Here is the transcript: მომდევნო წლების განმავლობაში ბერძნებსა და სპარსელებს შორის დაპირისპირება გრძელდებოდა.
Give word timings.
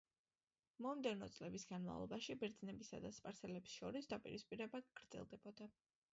მომდევნო 0.85 1.27
წლების 1.35 1.65
განმავლობაში 1.71 2.37
ბერძნებსა 2.45 3.01
და 3.05 3.13
სპარსელებს 3.21 3.77
შორის 3.83 4.11
დაპირისპირება 4.17 4.85
გრძელდებოდა. 5.03 5.71